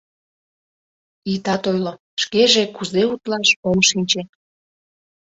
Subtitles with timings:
[1.33, 4.21] —Итат ойло, шкеже кузе утлаш— ом шинче...